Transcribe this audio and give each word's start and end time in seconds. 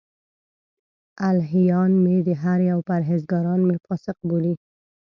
الهیان 1.29 1.91
مې 2.03 2.15
دهري 2.27 2.67
او 2.73 2.79
پرهېزګاران 2.89 3.59
مې 3.67 3.75
فاسق 3.85 4.17
بولي. 4.27 4.53